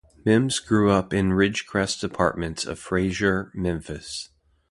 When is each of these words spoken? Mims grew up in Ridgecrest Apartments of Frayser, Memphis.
Mims 0.25 0.57
grew 0.57 0.89
up 0.89 1.13
in 1.13 1.29
Ridgecrest 1.33 2.03
Apartments 2.03 2.65
of 2.65 2.79
Frayser, 2.79 3.51
Memphis. 3.53 4.29